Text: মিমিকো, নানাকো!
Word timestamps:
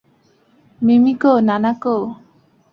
মিমিকো, 0.81 1.31
নানাকো! 1.47 1.95